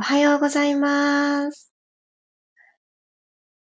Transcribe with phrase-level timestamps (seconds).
[0.00, 1.74] おはようございます。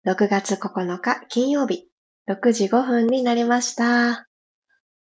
[0.06, 1.88] 6月9日金曜日、
[2.30, 4.28] 6時5分になりました。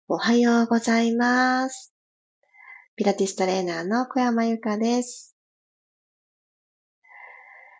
[0.07, 1.93] おはようございます。
[2.95, 5.35] ピラティストレーナーの小山由かです。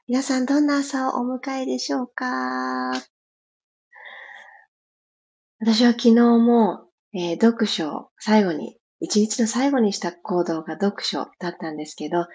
[0.09, 2.91] 皆さんどんな朝をお迎えでしょうか？
[5.61, 12.25] 私は昨日も、えー、読書を最後に、一日の最後にした行動が読書だったんですけど、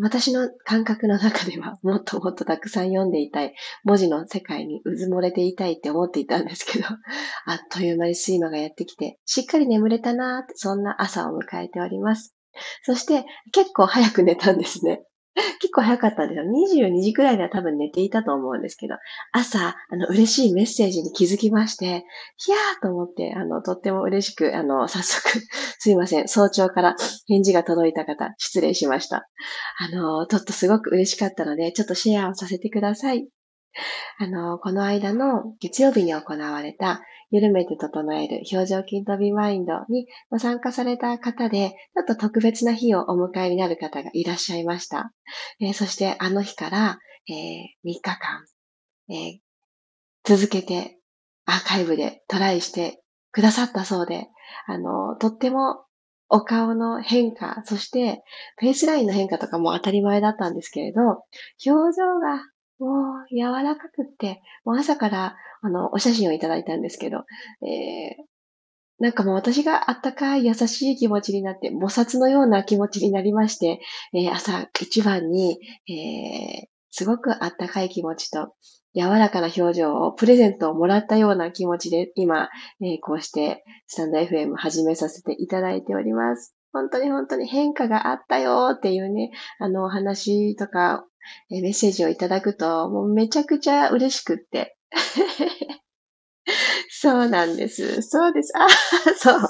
[0.00, 3.54] 私の感覚の中ではもっともっとたくさん読んでいたい、
[3.84, 6.86] 文字の世界にうずもれていたいって思っていたんですけど、
[7.46, 12.34] あっという間に睡魔がやってきて、しっかり眠れたなーって、そんな朝を迎えております。
[12.84, 15.02] そして結構早く寝たんですね。
[15.60, 16.44] 結構早かったんですよ。
[16.44, 18.96] 22時くらいでは多分寝ていたと思うんですけど、
[19.32, 22.04] 朝、あの、嬉しいメッセージに気づきまして、
[22.36, 25.28] ひゃーと思って、あの、とっても嬉しく、あの、早速、
[25.78, 26.96] すいません、早朝から
[27.26, 29.28] 返事が届いた方、失礼しました。
[29.78, 33.28] あの、ちょっとすごく嬉しかったので、ちょっとシェアをさせてください。
[34.18, 40.06] あの、この間の月曜日に行われた緩めて整える表情筋飛びマインドに
[40.38, 45.12] 参加された方で、ちょっと特別な日をお迎えになる方がいらっしゃいました。
[45.60, 47.34] えー、そしてあの日から、えー、
[47.84, 48.18] 3日間、
[49.10, 49.38] えー、
[50.24, 50.98] 続けて
[51.44, 53.02] アーカイブでトライして
[53.32, 54.28] くださったそうで、
[54.66, 55.84] あの、とっても
[56.30, 58.22] お顔の変化、そして
[58.56, 61.24] フェイスラインの変化とかも当たり前だったんですけれど、表
[61.64, 62.42] 情が
[62.78, 67.24] もう柔らかくって、もう朝からあのお写真をいただいたんですけど、
[67.62, 68.24] えー、
[69.00, 73.80] なんかもう私があったかい優しい気持ちになって、菩薩のような気持ちになりまして、
[74.12, 78.54] えー、朝一番に、えー、すごくあったかい気持ちと、
[78.94, 82.48] 柔らかな表情を、プレゼントをもらったような気持ちで、今、
[82.80, 86.56] えー、こうして、スタンド FM 始めさせていただいております。
[86.72, 91.04] 本当に本当に変化があったよっていうね、あの、お話とか、
[91.50, 94.76] メッセージをいただくと、もうめちゃくちゃ嬉しくって。
[96.90, 98.02] そうなんです。
[98.02, 98.52] そうです。
[98.56, 98.66] あ、
[99.16, 99.40] そう。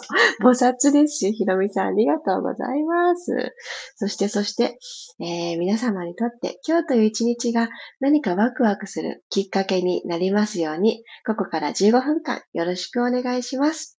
[0.42, 3.54] 菩薩ですし、ひろみさんありがとうございます。
[3.96, 4.78] そして、そして、
[5.20, 7.68] えー、皆様にとって今日という一日が
[8.00, 13.98] 何かワクワクするきっかけになりますように、ここから15分間よろしくお願いします。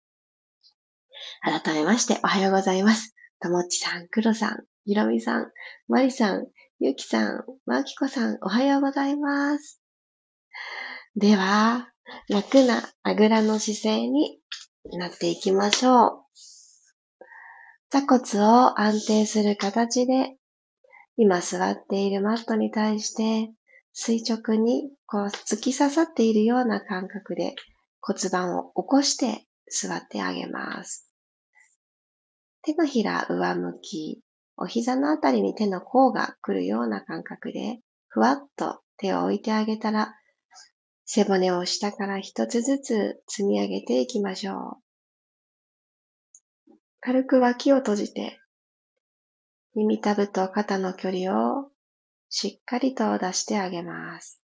[1.41, 3.15] 改めましておはようございます。
[3.41, 5.51] ともっちさん、くろさん、ひろみさん、
[5.87, 6.47] まりさん、
[6.81, 9.81] ゆきさん、まきこさん、おはようございます。
[11.13, 11.91] では、
[12.29, 14.39] 楽なあぐらの姿勢に
[14.93, 16.23] なっていきましょう。
[17.89, 20.37] 座骨を安定する形で、
[21.17, 23.51] 今座っているマットに対して
[23.91, 27.55] 垂直にこう突き刺さっているような感覚で
[27.99, 31.11] 骨盤を起こして座ってあげます。
[32.61, 34.23] 手のひら上向き、
[34.61, 40.13] お膝のあたりに手の甲が来るような感覚で、ふわっと手を置いてあげたら、
[41.05, 44.81] 背骨を下から一つずつ積み上げていきましょ
[46.67, 46.73] う。
[46.99, 48.37] 軽く脇を閉じて、
[49.75, 51.71] 耳たぶと肩の距離を
[52.27, 54.41] しっかりと出してあげます。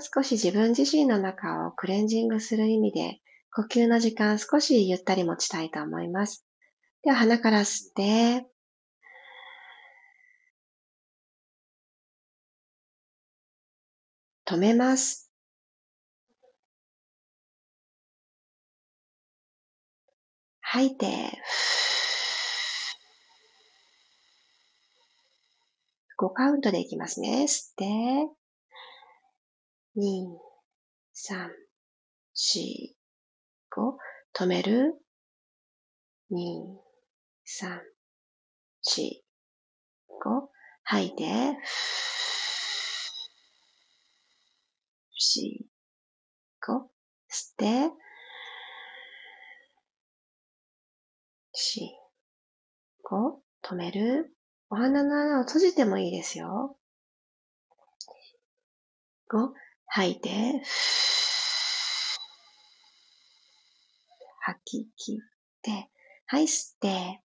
[0.00, 3.20] 少し自分自身の中をクレンジングする意味で、
[3.54, 6.44] 呼吸の時間少しゆったり持ちたいと思います。
[7.04, 8.46] では鼻から吸って、
[14.46, 15.28] 止めます。
[20.60, 21.06] 吐いて、
[26.16, 27.46] 5カウントでいきますね。
[27.48, 27.84] 吸って、
[29.96, 30.38] 2、
[31.14, 31.50] 3、
[32.36, 32.94] 4、
[33.70, 33.96] 5、
[34.34, 34.94] 止める、
[36.30, 36.91] 2、
[37.60, 37.68] 3、
[38.82, 39.22] 4、
[40.24, 40.48] 5、
[40.84, 41.58] 吐いて、
[45.14, 45.66] 四、
[46.66, 46.90] 五、
[47.30, 47.94] 吸って、
[51.52, 51.90] 四、
[53.02, 54.34] 五、止める。
[54.70, 56.78] お鼻の穴を閉じてもいいですよ。
[59.28, 59.52] 五、
[59.88, 60.62] 吐いて、
[64.40, 65.90] 吐き切って、
[66.24, 67.22] はい、吸って、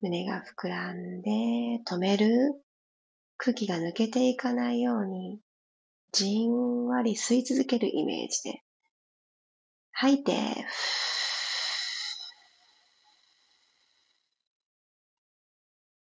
[0.00, 1.30] 胸が膨らんで、
[1.84, 2.54] 止める？
[3.36, 5.40] 空気が抜けていかないように、
[6.12, 8.62] じんわり吸い続けるイメージで、
[9.92, 10.32] 吐いて、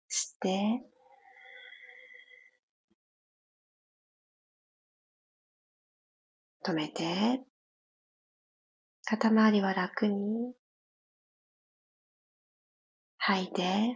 [0.10, 0.82] 吸って、
[6.66, 7.42] 止めて、
[9.06, 10.54] 肩周りは楽に、
[13.30, 13.96] 吐いて、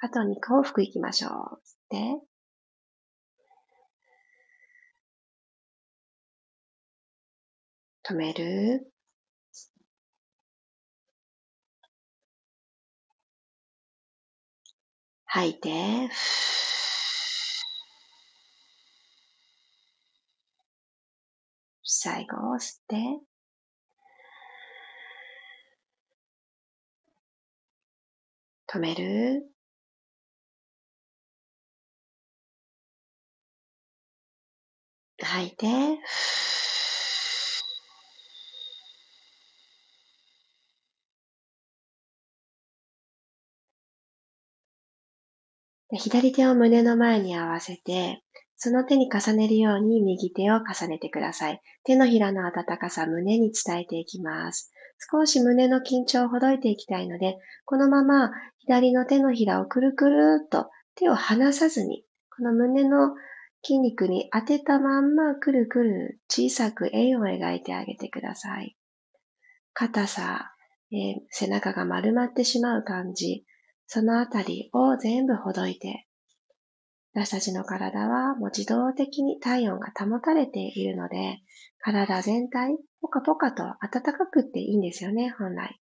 [0.00, 1.30] あと2往復いきましょう。
[1.32, 2.20] 吸って、
[8.06, 8.92] 止める。
[15.24, 16.10] 吐いて、
[21.82, 23.31] 最後を吸って、
[28.72, 29.44] 止める？
[35.20, 35.66] 吐いて、
[45.94, 48.22] 左手を胸の前に合わせて、
[48.56, 51.60] その手に重ねるように右手を重ねてください。
[51.84, 54.72] 手のひらの温かさ胸に伝えていきます。
[55.10, 62.04] 少し胸の緊張をほどいていきたいので、このまま左の手のひらをくるくるっと手を離さずに、
[62.36, 63.14] この胸の
[63.64, 68.76] 筋肉に当てたまんまくるくる小さく円を描いてあげてください。
[69.72, 70.52] 硬さ、
[70.92, 73.44] えー、背中が丸まってしまう感じ、
[73.86, 76.06] そのあたりを全部ほどいて、
[77.14, 81.40] 私たちの体はもう自動的に体温が保たれているので、
[81.78, 85.78] 体全体、ポカポカと暖かくっていいんですよね、本来。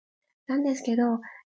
[0.46, 1.02] なんですけど、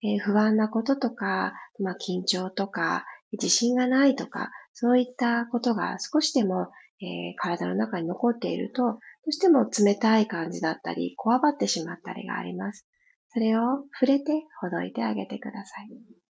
[0.02, 6.68] えー、不安なこととか、まあ、緊張とか、自信がないとか、そういったことが少しでも、
[7.02, 12.86] えー、体の中に残っていると、どうしても冷たい感じだったり、こわばってしまったりがあります。
[13.28, 16.25] それを触れてほどいてあげてください。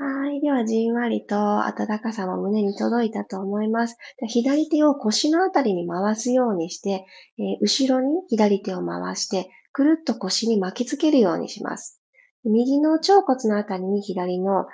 [0.00, 0.40] はい。
[0.40, 3.96] では、じんわりと暖かさも胸に届いたと思います。
[4.28, 7.04] 左手を腰のあたりに回すようにして、
[7.36, 12.00] えー、後ろに左手を回して、くるっと腰に巻きつけるようにします。
[12.44, 14.66] 右の腸骨のあたりに左の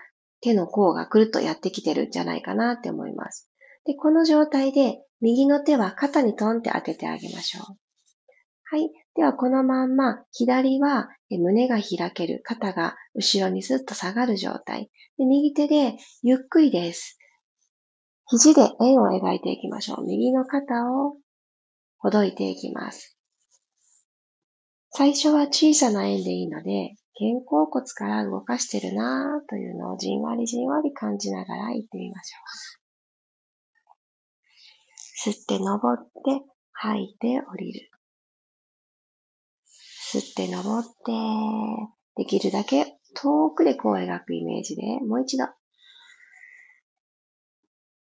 [0.43, 3.51] 手の甲がくるっとやってきてるんじゃないかなって思います。
[3.87, 7.77] で、この状態で右の手は肩にトンって当ててあげましょう。
[8.65, 8.91] はい。
[9.15, 14.91] では、このまんま、左は胸が開ける、肩が後ろにスッと下がる状態。
[15.17, 17.19] で右手でゆっくりです。
[18.27, 20.05] 肘で円を描いていきましょう。
[20.05, 21.17] 右の肩を
[21.99, 23.17] ほどいていきます。
[24.91, 32.39] 最初は小さな円でいいので、肩甲骨から動かしてるなぁというのをじんわりじんわり感じながら行ってみましょ
[35.29, 35.31] う。
[35.31, 36.11] 吸って登って、
[36.73, 37.94] 吐いて降りる。
[40.19, 40.93] 吸って登って、
[42.17, 45.47] できるだけ遠くでこう描くイメージで、もう一度。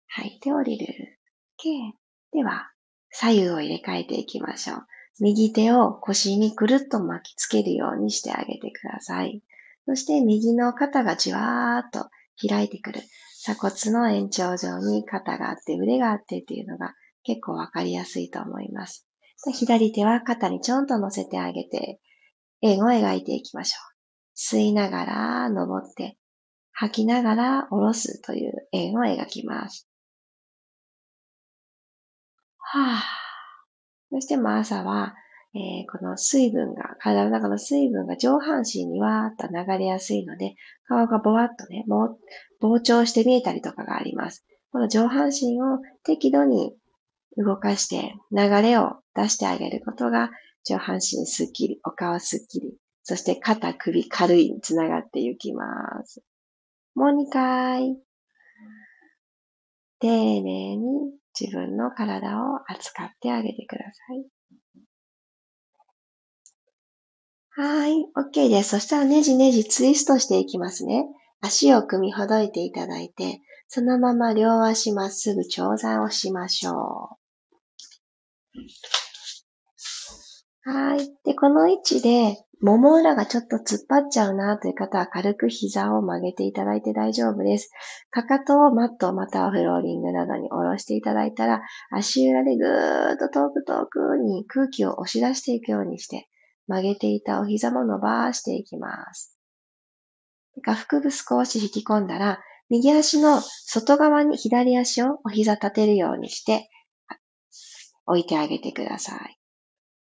[0.09, 1.19] 吐いて降りる。
[1.59, 1.93] OK。
[2.33, 2.71] では、
[3.11, 4.87] 左右を入れ替えていきましょう。
[5.21, 9.43] 右手を腰にくるっと巻きつけるようにしてあげてください。
[9.87, 12.09] そして右の肩がじわーっと
[12.49, 13.01] 開いてくる。
[13.43, 19.10] 鎖骨の延長上に肩があって腕があってっていうのが結構わかりやすいと思います。
[19.53, 22.01] 左手は肩にちょんと乗せてあげて
[22.63, 23.91] 円を描いていきましょう。
[24.37, 26.17] 吸いながら登って、
[26.73, 29.87] 吐きながら下ろすという円を描きます。
[32.59, 33.21] はぁ。
[34.13, 35.15] そしても朝は、
[35.55, 40.55] えー、この水分が、体の中の水分が上半身にわーっと流れやすいので、
[40.87, 41.85] 顔がぼわっとね、
[42.63, 44.47] 膨張して見えたりとかがあります。
[44.73, 46.77] この上半身を適度に
[47.37, 50.31] 動かして流れを出してあげることが
[50.65, 55.65] 上半身すっきり、お顔すっきり、そして肩、首軽いにつながっていきま
[56.05, 56.23] す。
[56.95, 57.97] もう2回。
[60.01, 64.27] 丁寧に自分の体を扱ってあげてください。
[67.53, 68.71] はい、OK です。
[68.71, 71.07] そしたらねじねじツイストしていきますね。
[71.41, 77.20] 足を組みほどいていただいて、そのまま両足まっすぐ長座をしましょう。
[80.63, 81.09] はい。
[81.25, 87.71] で、この位置で、もも裏がちょっと突っ張っちゃうなという方は軽く膝を曲げていただいて大丈夫です。
[88.11, 96.29] かかとをマットまたはフローリングなどに下ろしていただいたら、足裏でぐーっと遠く遠くに空気を押し出していくようにして、
[96.67, 99.39] 曲げていたお膝も伸ばしていきます。
[100.63, 106.69] 下腹部少し引き込んだら、右足の外側に左足をお膝立てるようにして
[108.11, 109.39] 置いてあげてください。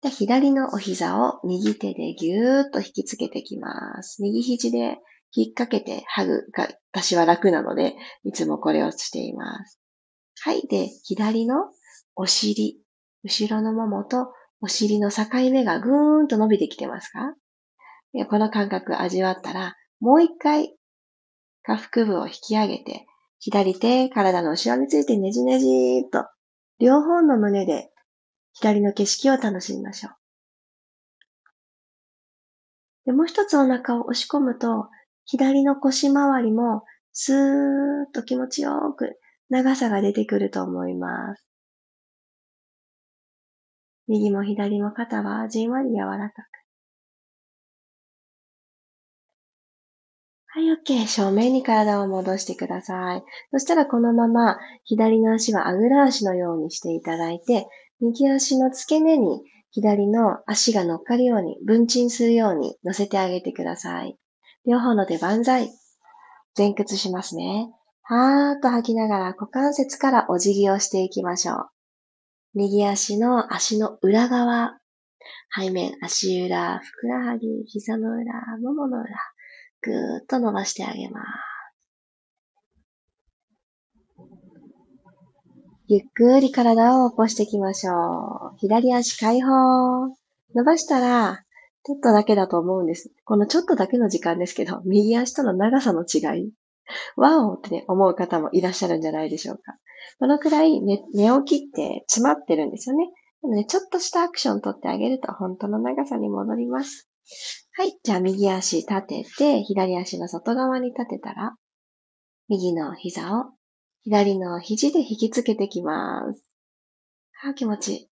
[0.02, 4.22] で左のお膝を右手でぎゅーっと引きつけてきます。
[4.22, 4.96] 右肘で
[5.32, 9.78] 引っ掛けてハグが私は楽なので、いつもこれをしています。
[10.40, 10.66] はい。
[10.66, 11.66] で、左の
[12.16, 12.80] お尻、
[13.22, 17.34] 後ろのももとお尻の境目がぐーんと伸びてきてますか？
[18.28, 20.74] この感覚味わったら、もう一回、
[21.62, 23.06] 下腹部を引き上げて、
[23.38, 26.26] 左手、体の後ろについてねじねじーっと、
[26.80, 27.90] 両方の胸で
[28.54, 30.12] 左の景色を楽しみましょう。
[33.04, 34.88] でもう一つお腹を押し込むと、
[35.24, 39.18] 左の腰周りもスーッと気持ちよく
[39.50, 41.44] 長さが出てくると思います。
[44.08, 46.59] 右も左も肩はじんわり柔らかく。
[50.52, 51.06] はい、OK。
[51.06, 53.22] 正面に体を戻してください。
[53.52, 57.68] そしたらこのまま左の足はあぐら足のようにしていただいて、
[58.00, 64.16] 右足の付け根に左の足が乗っかるように、分鎮するように乗せてあげてください。
[64.66, 65.70] 両方の手万歳。
[66.58, 67.70] 前屈しますね。
[68.02, 71.68] はーっと吐きながら股関節からお辞儀をしていきましょう。
[72.54, 74.80] 右足の足の裏側、
[75.56, 79.16] 背面、足裏、ふくらはぎ、膝の裏、ももの裏、
[79.82, 81.26] ぐーっと伸ばしてあげます。
[85.88, 87.92] ゆっくり体を起こしていきましょ
[88.54, 88.58] う。
[88.58, 90.06] 左足解放。
[90.54, 91.44] 伸ばしたら、
[91.82, 93.10] ちょっとだけだと思うんです。
[93.24, 96.52] このちょっとだけの時間ですけど、右足との長さの違い。
[97.16, 99.78] ワオってね、思う方もいらっしゃるんじゃないでしょうか。
[100.18, 103.10] このくらい寝寝起きって詰まってるんですよね。
[103.42, 107.08] なので、ちょっとしたアクション取ってあげると本当の長さに戻ります。
[107.80, 107.98] はい。
[108.02, 111.56] じゃあ、右足立てて、左足の外側に立てたら、
[112.46, 113.54] 右の膝を
[114.02, 116.44] 左の肘で引きつけてきます。
[117.42, 118.08] あ、気持ちいい。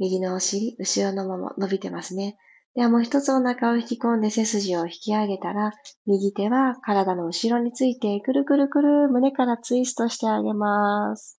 [0.00, 2.36] 右のお尻、後ろのまま伸びてますね。
[2.74, 5.70] ではもう一つお腹を引き込んで背筋を引き上げたら、
[6.04, 11.38] 右手は体の後ろについてくるくるくる胸からツイストしてあげます。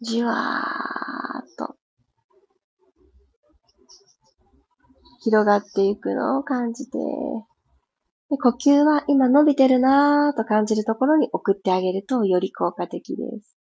[0.00, 1.74] じわーっと
[5.22, 6.98] 広がっていくのを感じて、
[8.30, 13.56] で呼吸は今伸びてるなぁと感じるところに送ってあげるとより効果的です。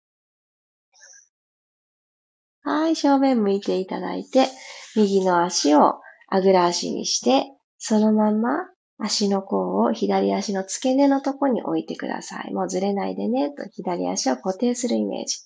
[2.61, 4.47] はい、正面向いていただいて、
[4.95, 7.45] 右の足をあぐら足にして、
[7.77, 8.67] そのまま
[8.99, 12.53] 足の甲を左足の付け根のところに置いてください。
[12.53, 15.37] もうずれないでね、と左足を固定するイメージ。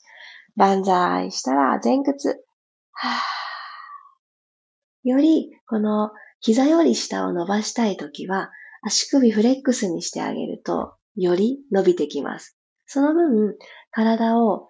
[0.56, 2.44] 万歳したら前屈。
[2.92, 3.42] は
[5.04, 8.52] より、この膝より下を伸ばしたいときは、
[8.84, 12.58] 足首フレックスにしてあげると、より伸びてきます。
[12.86, 13.56] その分、
[13.92, 14.70] 体を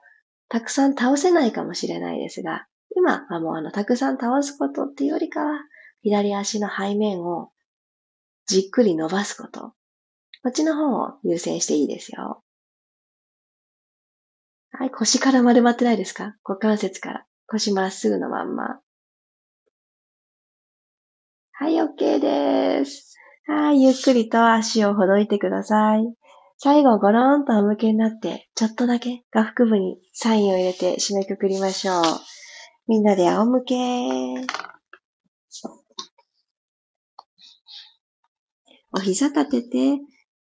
[0.50, 5.60] たくさん倒せないかもしれないですが、今はもうあの、たくさん倒すことっていうよりかは、
[6.02, 7.52] 左足の背面を
[8.48, 9.74] じっくり伸ばすこと。
[10.44, 12.44] こっちの方を優先していいですよ。
[14.82, 16.34] はい、腰から丸まってないですか？
[16.44, 17.26] 股関節から。
[17.46, 18.80] 腰まっすぐのまんま。
[21.52, 23.16] はい、OK です。
[23.46, 26.12] はい、ゆっくりと足をほどいてください。
[26.58, 32.04] 最後、ゴロンと仰向けになって、ちょっとだけ下腹部にサインを入れて締めくくりましょう。
[32.88, 33.76] みんなで仰向け。
[38.94, 40.00] お膝立てて、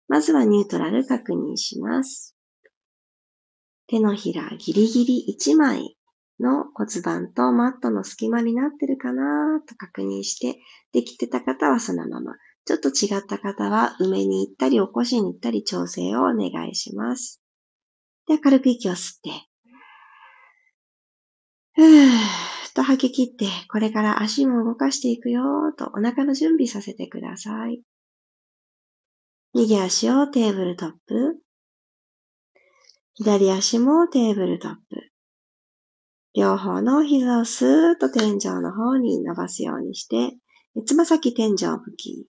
[0.08, 2.38] まずはニュートラル確認します。
[3.92, 5.96] 手のひらギリギリ1枚
[6.40, 10.60] の骨盤とマットの隙間になってるかなと確認して、
[10.92, 12.34] できてた方はそのまま
[12.66, 17.42] ちょっと違った方は、埋めに行ったり、起こしに行ったり、調整をお願いします。
[18.28, 19.32] では、軽く息を吸って、
[21.74, 27.82] ふーっと吐き切って、これから足も動かしていくよーとお腹の準備させてください。
[29.54, 31.42] 右足をテーブルトップ。
[33.16, 34.80] 左足もテーブルトップ。
[36.34, 40.38] 両方の膝をスーッと天井の方に伸ばすようにして、
[40.86, 42.28] つま先天井向き。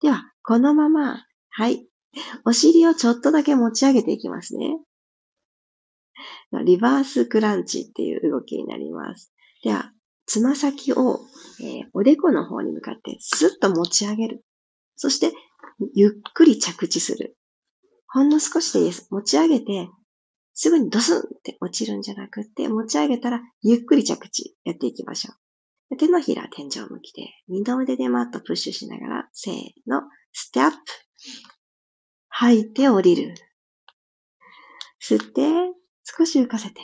[0.00, 1.88] では、このまま、はい。
[2.44, 4.78] お尻をちょっとだけ持ち上げていきますね。
[6.64, 9.32] リバースクランチっていう動きになります。
[9.64, 9.92] では、
[10.26, 11.20] つま先を、
[11.60, 14.44] えー、おでこの方に向かってスッと持ち上げる。
[14.94, 15.32] そして、
[15.94, 17.37] ゆっくり着地する。
[18.10, 19.08] ほんの少しでいいです。
[19.10, 19.88] 持ち上げて、
[20.54, 25.96] すぐにドスンって落ちるんじゃなくって、持ち上げたらゆっくり着地やっていきましょう。
[25.96, 29.54] 手のひら天井向きで、二の腕でマットプッシュしながら、せー
[29.86, 30.76] の、ステップ。
[32.28, 33.34] 吐いて降りる。
[35.00, 35.42] 吸って、
[36.04, 36.80] 少し浮かせて。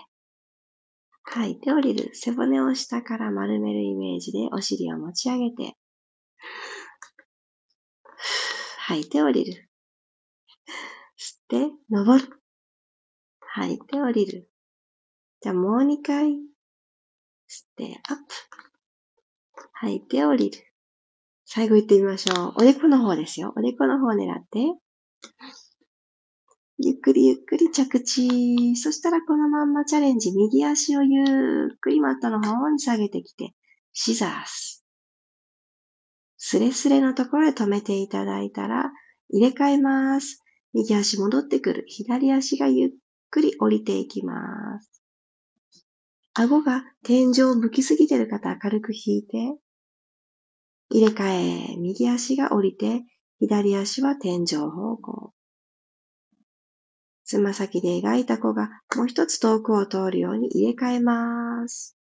[1.25, 2.11] 吐いて降りる。
[2.14, 5.76] 背骨を下から丸めるイメージでお尻を持ち上げて、
[8.78, 9.71] 吐いて降りる。
[11.54, 12.40] て、登る。
[13.40, 14.50] 吐いて降りる。
[15.40, 16.30] じゃあもう2回。
[16.32, 16.38] 吸っ
[17.76, 18.23] てアップ。
[19.75, 20.58] 吐いて降りる。
[21.44, 22.54] 最後行ってみましょう。
[22.56, 23.52] おでこの方ですよ。
[23.56, 24.58] おでこの方を狙って。
[26.78, 28.75] ゆっくりゆっくり着地。
[28.75, 30.32] そしたらこのまんまチャレンジ。
[30.32, 33.54] 右足をゆっくりマットの方に下げてきて、
[33.92, 34.84] シザース。
[36.37, 38.90] スレスレのところで止めていただいたら、
[39.28, 40.43] 入れ替えます。
[40.75, 41.85] 右足戻ってくる。
[41.87, 42.90] 左足がゆっ
[43.31, 45.02] くり降りていきます。
[46.35, 49.57] 顎が天井を向きすぎてる方、軽く引いて、
[50.90, 53.02] 入れ替え、右足が降りて、
[53.38, 55.33] 左足は天井方向。
[57.25, 61.97] つま先で描いた子がもう一つ遠くを通るように入れ替えます。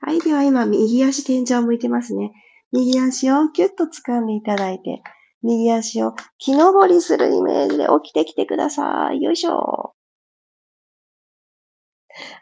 [0.00, 0.20] はい。
[0.20, 2.32] では今、右足天井を向いてますね。
[2.72, 5.02] 右足をキュッと掴んでいただいて、
[5.46, 9.22] 右足を木登りするイメージで起きてきてください。
[9.22, 9.94] よいしょ。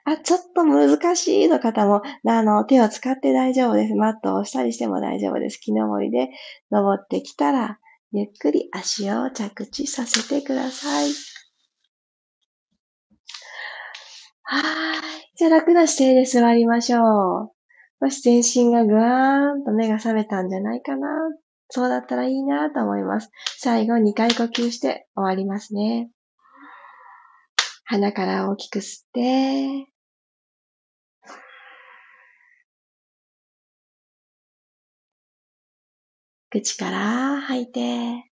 [0.05, 3.95] あ、ちょっと難しいの方も、あの、手を使って大丈夫です。
[3.95, 5.59] マットを押したりしても大丈夫です。
[5.59, 6.31] 木登りで
[6.71, 7.79] 登ってきたら、
[8.13, 11.11] ゆっくり足を着地させてください。
[14.45, 15.37] はい。
[15.37, 17.51] じゃあ楽な姿勢で座りましょう。
[18.01, 21.09] 少し全身がぐわーんと目が覚めたんじゃないかな。
[21.75, 23.33] そうだったらいいなと思います。
[23.59, 26.09] 最後2回呼吸して終わりますね。
[27.85, 29.89] 鼻から大きく吸って、
[36.51, 38.31] 口から吐いて、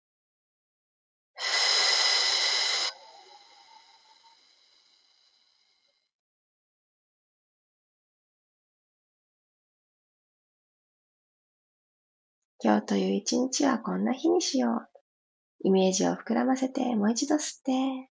[12.62, 14.90] 今日という一日はこんな日にしよう。
[15.64, 18.10] イメージを膨らませて、もう一度吸って、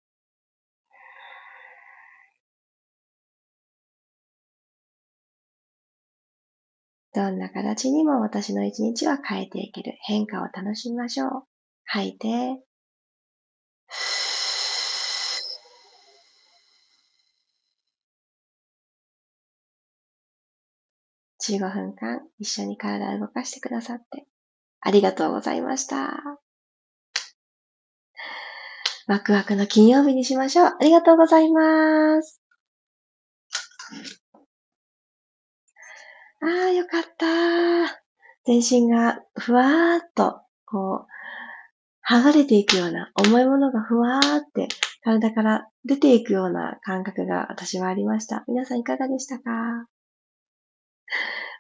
[7.13, 11.31] どんな形にも私の一日は変えていける変化を楽しみましょう。
[11.85, 12.63] 吐いて、
[21.47, 24.27] 15分間一緒に体を動かしてくださって
[24.81, 26.39] ありがとうございました。
[29.07, 30.67] ワクワクの金曜日にしましょう。
[30.67, 32.43] ありがとうございます。
[36.41, 38.01] ああ、よかった。
[38.45, 44.69] 全身がふわーっと、こう、剥がれていくような、重いものがふわーって
[45.03, 48.45] 体から出ていくような感覚が私はありました。
[48.47, 49.87] 皆さんいかがでしたか？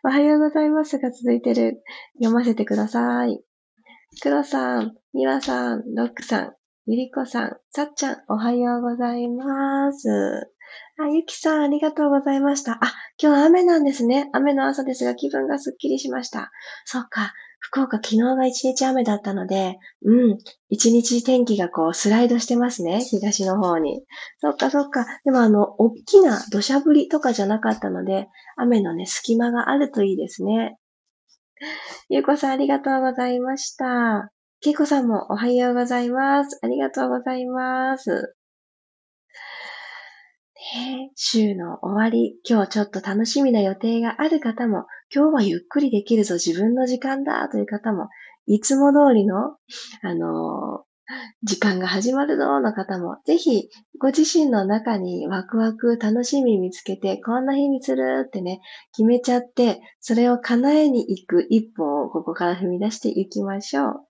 [0.05, 1.83] おはようございますが続いてる。
[2.19, 3.41] 読ませてください。
[4.23, 6.53] 黒さん、ミワさん、ロックさん、
[6.87, 10.09] ゆりこさん、さっちゃん、おはようございます。
[10.99, 12.73] あ、ゆきさん、ありがとうございました。
[12.73, 14.29] あ、今日は雨なんですね。
[14.33, 16.51] 雨の朝ですが気分がすっきりしました。
[16.85, 17.33] そっか。
[17.61, 20.39] 福岡昨日が一日雨だったので、うん、
[20.69, 24.03] 一日天気がこうスライドしてますね、東の方に。
[24.41, 25.07] そっかそっか。
[25.25, 30.79] でもあの、大きな土砂降りとかじゃなかったので、雨のね、隙間があるといいですね。
[32.09, 34.31] ゆうこさんありがとうございました。
[34.61, 36.59] けいこさんもおはようございます。
[36.63, 38.38] ありがとうございます。
[41.15, 48.09] 週の終わり、今日ちょっと楽しみな予定がある方も、今日はゆっくりできるぞ、自分の時間だという方も、
[48.47, 49.57] いつも通りの、
[50.03, 50.85] あの
[51.43, 53.69] 時間が始まるぞの方も、ぜひ、
[53.99, 58.61] ご自身の中にワクワク、楽しみ見つけて、こんな日にするってね、
[58.93, 64.08] 決めちゃって、それを叶えに行く一歩をここから踏み出していきましょう。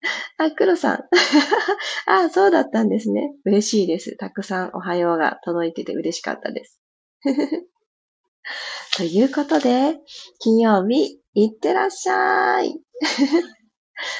[0.38, 1.04] あ、黒さん。
[2.06, 3.34] あ、そうだったんですね。
[3.44, 4.16] 嬉しいです。
[4.16, 6.80] たくさんおはようが届いてて嬉しかったです。
[8.96, 9.98] ということで、
[10.40, 12.80] 金曜日、いってらっしゃい。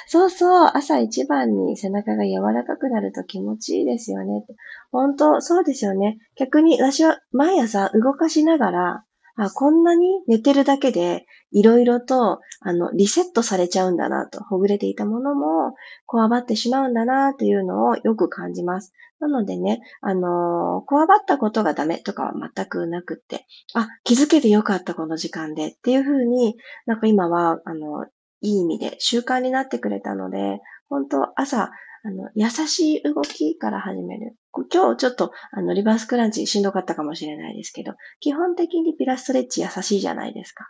[0.08, 4.44] そうそう、朝一番に背中が柔らかくなると気持ちいいですよね。
[4.90, 6.18] 本当、そうですよね。
[6.36, 9.04] 逆に私は毎朝動かしながら、
[9.38, 15.74] あ、こんなに寝てるだけで、いろいろと、あの、リセットされちゃうんだなと、ほぐれていたものも、
[16.06, 18.92] こわばってしまうんだなというのをよく感じます。
[19.20, 28.06] なのでね、あのこわばったことがダメとかは全くなくって、あ、気づけてよかったこの時間でっていうふうに、なんか今は、あの、
[28.40, 31.70] いい意味で習慣になってくれたので、本当朝、
[32.04, 34.36] あの、優しい動きから始める。
[34.72, 40.68] 今日ちょっと、あの、リバースクランチしんどかったかもしれないですけど、基本的にピラストレッチ優しいじゃないですか。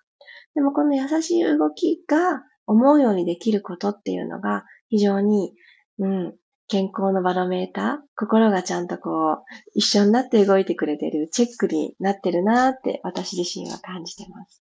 [0.54, 5.54] でもこの優しい動きが思うようにできることっていうのが非常に、
[5.98, 6.34] うん、
[6.68, 9.36] 健康のバロメーター、心がちゃんとこう、
[9.74, 14.62] 一緒になって動いてくれてるチェックになってるなって私自身は感じてます。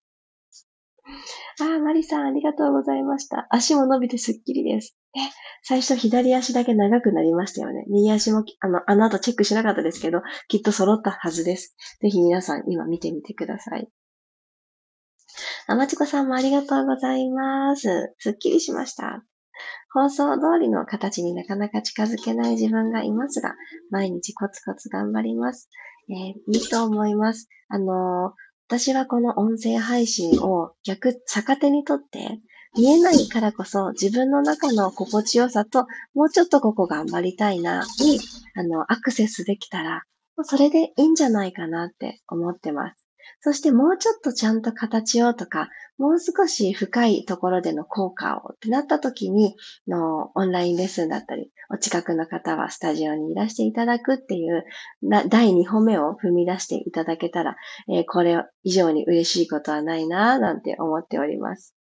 [1.60, 3.46] ああ、マリさんありがとうございました。
[3.50, 4.96] 足も伸びてスッキリです。
[5.16, 5.20] え、
[5.62, 7.84] 最初左足だけ長くなりましたよね。
[7.88, 11.76] 右足も、あの、あの後チェックしなかったですけど、きっと揃ったはずです。
[12.00, 13.88] ぜひ皆さん今見てみてください。
[15.68, 18.14] あまちこさんもありがとうございます。
[18.18, 19.24] すっきりしました。
[19.92, 23.54] 放送通りの形になかなか近づけない自分がいますが、
[23.90, 25.70] 毎日コツコツ頑張ります。
[26.08, 27.48] えー、いいと思います。
[27.68, 28.32] あのー、
[28.68, 32.40] 私はこの音声配信を逆、逆手にとって、
[32.76, 38.18] 見えないからこそ自分の中の心地よさと、もうちょっとここ頑張りたいな、に、
[38.54, 40.02] あの、アクセスできたら、
[40.42, 43.05] それでいいんじゃないかなって思ってます。
[43.40, 49.56] そしてもうちょっとちゃんと形をとか、もう少し深いところでの効果をってなった時に、
[49.88, 54.64] のオンラインレッスンだったり、お近くの方はスタジオにいらしていただくっていう
[55.02, 57.56] 第2歩目を踏み出していただけたら、
[57.88, 61.74] えー、これ以上に嬉しいことはないなぁなんて思っております。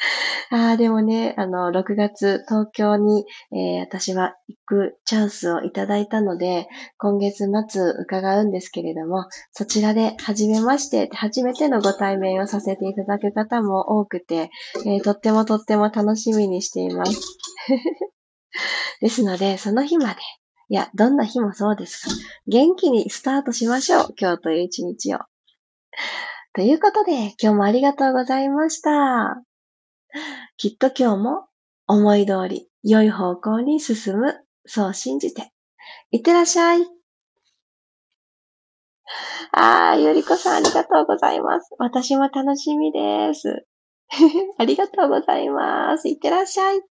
[0.50, 14.50] ああ、でもね、あの、6月東京に、えー、私は行くチャンスをいただいたので、今月末伺うんですけれども、そちらで初めまして、初めてのご対面をさせていただく方も多くて、
[14.86, 17.20] えー、とってもとっても楽しみにしています。
[19.00, 20.20] ですので、その日まで、
[20.68, 22.14] いや、どんな日もそうですが、
[22.46, 24.14] 元気にスタートしましょう。
[24.18, 25.18] 今日という一日を。
[26.54, 29.49] ということで、今日もありがとうございました。
[30.56, 31.48] きっと今日も
[31.86, 35.52] 思い通り良い方向に進む、そう信じて。
[36.10, 36.86] いってらっしゃい。
[39.52, 41.74] ああ、ゆりこさんありがとうございます。
[41.78, 43.66] 私も楽しみです。
[44.58, 46.08] ありがとうございます。
[46.08, 46.89] いってらっしゃい。